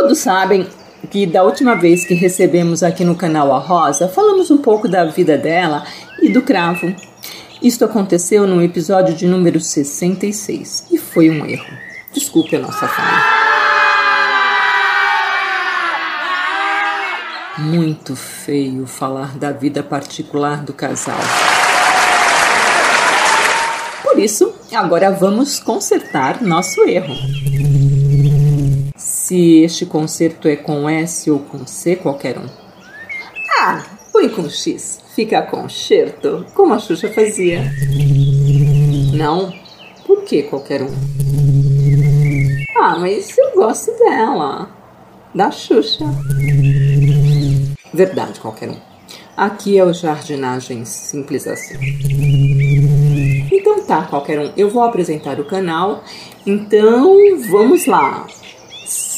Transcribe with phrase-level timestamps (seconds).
[0.00, 0.64] Todos sabem
[1.10, 5.04] que da última vez que recebemos aqui no canal a Rosa, falamos um pouco da
[5.04, 5.84] vida dela
[6.22, 6.94] e do cravo.
[7.60, 11.66] Isto aconteceu no episódio de número 66 e foi um erro.
[12.12, 13.24] Desculpe a nossa falha.
[17.58, 21.18] Muito feio falar da vida particular do casal.
[24.04, 27.16] Por isso, agora vamos consertar nosso erro.
[29.28, 32.46] Se este conserto é com S ou com C, qualquer um.
[33.60, 37.70] Ah, põe com X, fica concerto, como a Xuxa fazia.
[39.12, 39.52] Não,
[40.06, 40.88] por que qualquer um?
[42.74, 44.70] Ah, mas eu gosto dela,
[45.34, 46.06] da Xuxa.
[47.92, 48.78] Verdade, qualquer um.
[49.36, 51.76] Aqui é o jardinagem simples assim.
[53.52, 54.50] Então tá, qualquer um.
[54.56, 56.02] Eu vou apresentar o canal.
[56.46, 58.26] Então vamos lá.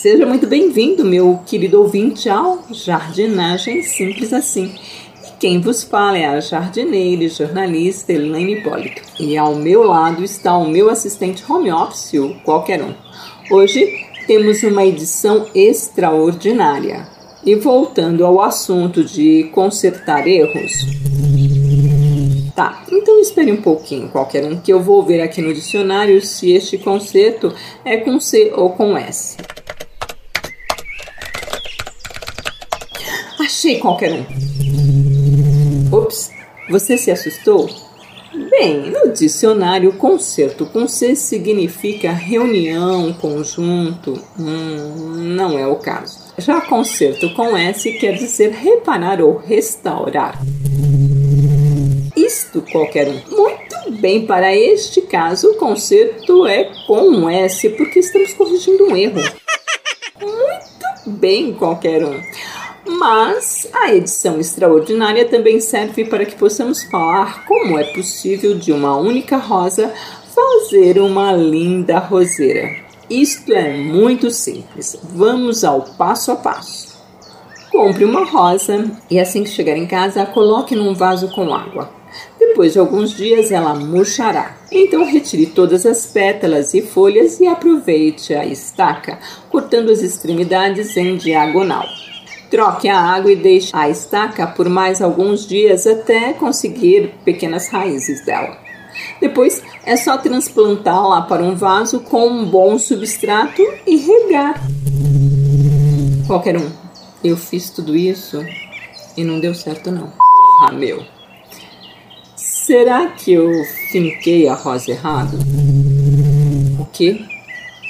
[0.00, 4.72] Seja muito bem-vindo, meu querido ouvinte, ao Jardinagem Simples Assim.
[5.26, 9.02] E quem vos fala é a jardineira e jornalista Elaine Hipólito.
[9.18, 12.94] E ao meu lado está o meu assistente home office, o qualquer um.
[13.50, 13.92] Hoje
[14.28, 17.04] temos uma edição extraordinária.
[17.44, 20.74] E voltando ao assunto de consertar erros.
[22.54, 26.52] Tá, então espere um pouquinho, qualquer um, que eu vou ver aqui no dicionário se
[26.52, 27.52] este concerto
[27.84, 29.36] é com C ou com S.
[33.48, 34.26] Achei qualquer um.
[35.90, 36.30] Ops,
[36.68, 37.66] você se assustou?
[38.50, 44.22] Bem, no dicionário, concerto com C significa reunião, conjunto.
[44.38, 46.18] Hum, não é o caso.
[46.36, 50.38] Já concerto com S quer dizer reparar ou restaurar.
[52.14, 53.18] Isto qualquer um.
[53.34, 59.22] Muito bem, para este caso, o concerto é com S, porque estamos corrigindo um erro.
[60.20, 62.20] Muito bem, qualquer um.
[62.98, 68.96] Mas a edição extraordinária também serve para que possamos falar como é possível de uma
[68.96, 69.94] única rosa
[70.34, 72.74] fazer uma linda roseira.
[73.08, 74.98] Isto é muito simples.
[75.14, 76.98] Vamos ao passo a passo.
[77.70, 81.88] Compre uma rosa e assim que chegar em casa, a coloque num vaso com água.
[82.36, 84.56] Depois de alguns dias ela murchará.
[84.72, 91.16] Então retire todas as pétalas e folhas e aproveite a estaca, cortando as extremidades em
[91.16, 91.86] diagonal.
[92.50, 98.24] Troque a água e deixe a estaca por mais alguns dias até conseguir pequenas raízes
[98.24, 98.56] dela.
[99.20, 104.60] Depois é só transplantá-la para um vaso com um bom substrato e regar.
[106.26, 106.70] Qualquer um.
[107.22, 108.44] Eu fiz tudo isso
[109.16, 110.12] e não deu certo não.
[110.62, 111.04] Ah, meu.
[112.36, 113.50] Será que eu
[113.90, 115.38] finquei a rosa errado?
[116.78, 117.20] O quê?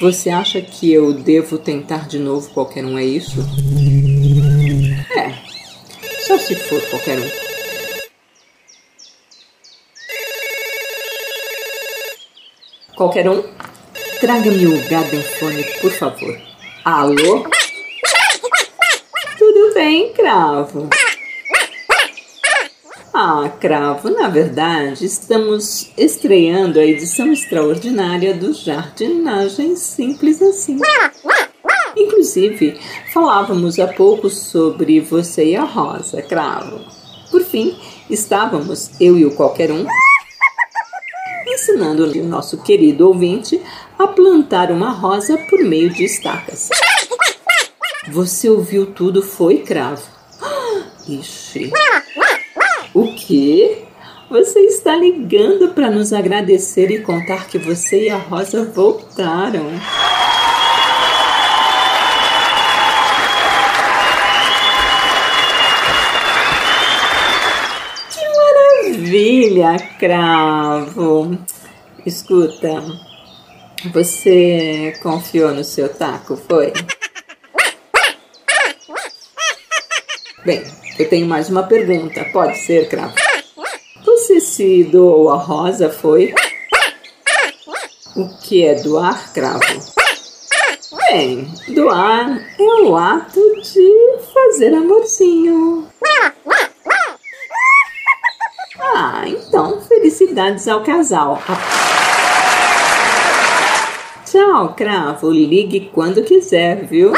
[0.00, 3.36] Você acha que eu devo tentar de novo qualquer um, é isso?
[6.46, 7.30] Se for qualquer um.
[12.96, 13.44] Qualquer um,
[14.20, 16.36] traga-me o Garden Phone, por favor.
[16.84, 17.46] Alô?
[19.38, 20.88] Tudo bem, Cravo?
[23.14, 30.80] Ah, Cravo, na verdade, estamos estreando a edição extraordinária do Jardinagem Simples Assim.
[32.02, 32.78] Inclusive,
[33.12, 36.80] falávamos há pouco sobre você e a Rosa, Cravo.
[37.30, 37.78] Por fim,
[38.10, 39.86] estávamos, eu e o qualquer um,
[41.46, 43.60] ensinando o nosso querido ouvinte
[43.98, 46.68] a plantar uma rosa por meio de estacas.
[48.10, 50.02] Você ouviu tudo, foi cravo.
[51.08, 51.72] Ixi.
[52.94, 53.84] O quê?
[54.28, 59.66] Você está ligando para nos agradecer e contar que você e a Rosa voltaram.
[69.12, 71.38] Maravilha, cravo.
[72.06, 72.82] Escuta,
[73.92, 76.72] você confiou no seu taco, foi?
[80.44, 80.64] Bem,
[80.98, 82.24] eu tenho mais uma pergunta.
[82.32, 83.14] Pode ser, cravo?
[84.04, 86.34] Você se doou a rosa, foi?
[88.16, 89.60] O que é doar, cravo?
[91.10, 95.86] Bem, doar é o ato de fazer amorzinho.
[98.94, 99.80] Ah, então
[100.12, 101.42] felicidades ao casal.
[104.26, 105.30] Tchau, cravo.
[105.30, 107.12] Ligue quando quiser, viu?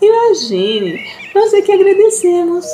[0.00, 1.00] Imagine,
[1.34, 2.66] nós é que agradecemos.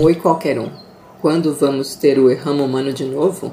[0.00, 0.70] Oi, qualquer um.
[1.20, 3.52] Quando vamos ter o Erramo Humano de novo?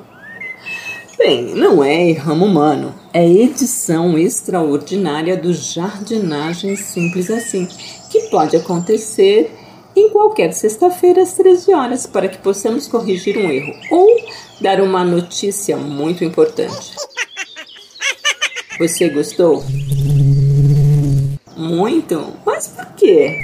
[1.17, 7.67] Bem, não é Erramo Humano, é edição extraordinária do Jardinagem Simples Assim,
[8.11, 9.49] que pode acontecer
[9.95, 14.07] em qualquer sexta-feira às 13 horas, para que possamos corrigir um erro ou
[14.59, 16.93] dar uma notícia muito importante.
[18.77, 19.63] Você gostou?
[21.55, 22.33] Muito?
[22.45, 23.39] Mas por quê?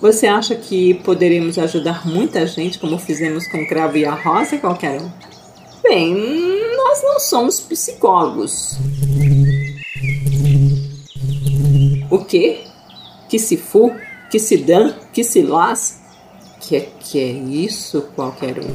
[0.00, 4.58] Você acha que poderemos ajudar muita gente como fizemos com o Cravo e a Rosa,
[4.58, 5.10] qualquer um?
[5.82, 6.14] Bem,
[6.76, 8.76] nós não somos psicólogos.
[12.10, 12.60] O quê?
[13.28, 13.92] Que se fu?
[14.30, 14.94] Que se dan?
[15.12, 16.00] Que se las?
[16.60, 18.74] Que, que é isso, qualquer um?